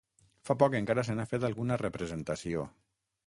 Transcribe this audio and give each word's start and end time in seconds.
Fa 0.49 0.55
poc 0.61 0.77
encara 0.79 1.03
se 1.09 1.17
n'ha 1.19 1.27
fet 1.33 1.45
alguna 1.49 1.77
representació. 1.83 2.65